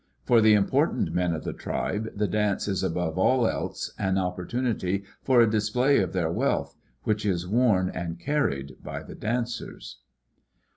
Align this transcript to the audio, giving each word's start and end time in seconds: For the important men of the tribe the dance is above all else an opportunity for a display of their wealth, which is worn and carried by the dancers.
For 0.23 0.41
the 0.41 0.55
important 0.55 1.13
men 1.13 1.31
of 1.35 1.43
the 1.43 1.53
tribe 1.53 2.09
the 2.17 2.27
dance 2.27 2.67
is 2.67 2.81
above 2.83 3.19
all 3.19 3.47
else 3.47 3.93
an 3.99 4.17
opportunity 4.17 5.03
for 5.21 5.41
a 5.41 5.47
display 5.47 5.99
of 5.99 6.11
their 6.11 6.31
wealth, 6.31 6.75
which 7.03 7.23
is 7.23 7.47
worn 7.47 7.87
and 7.87 8.19
carried 8.19 8.77
by 8.83 9.03
the 9.03 9.13
dancers. 9.13 9.99